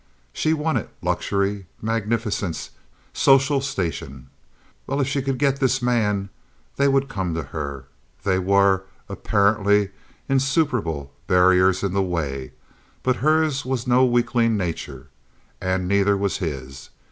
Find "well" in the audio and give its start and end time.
4.87-4.99